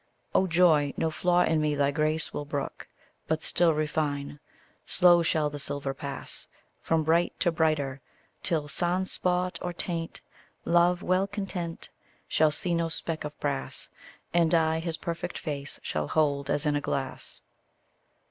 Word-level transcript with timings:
Oh 0.33 0.47
joy! 0.47 0.95
no 0.97 1.11
flaw 1.11 1.43
in 1.43 1.61
me 1.61 1.75
thy 1.75 1.91
grace 1.91 2.33
will 2.33 2.43
brook, 2.43 2.87
But 3.27 3.43
still 3.43 3.75
refine: 3.75 4.39
slow 4.87 5.21
shall 5.21 5.51
the 5.51 5.59
silver 5.59 5.93
pass 5.93 6.47
From 6.79 7.03
bright 7.03 7.39
to 7.41 7.51
brighter, 7.51 8.01
till, 8.41 8.67
sans 8.67 9.11
spot 9.11 9.59
or 9.61 9.73
taint, 9.73 10.21
Love, 10.65 11.03
well 11.03 11.27
content, 11.27 11.89
shall 12.27 12.49
see 12.49 12.73
no 12.73 12.89
speck 12.89 13.23
of 13.23 13.39
brass, 13.39 13.89
And 14.33 14.55
I 14.55 14.79
his 14.79 14.97
perfect 14.97 15.37
face 15.37 15.79
shall 15.83 16.07
hold 16.07 16.49
as 16.49 16.65
in 16.65 16.75
a 16.75 16.81
glass. 16.81 17.43